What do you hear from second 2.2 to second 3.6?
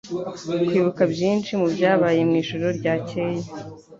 mwijoro ryakeye